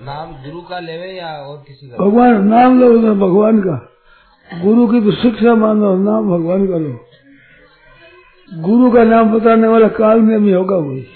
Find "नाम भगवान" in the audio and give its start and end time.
5.96-6.66